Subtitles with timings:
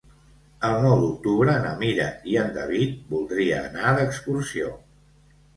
[0.69, 4.77] El nou d'octubre na Mira i en David voldria anar d'excursió.